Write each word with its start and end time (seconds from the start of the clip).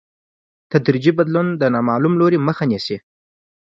تدریجي 0.71 1.11
بدلون 1.19 1.47
د 1.61 1.63
نامعلوم 1.73 2.13
لوري 2.21 2.37
مخه 2.47 2.63
نیسي. 2.71 2.97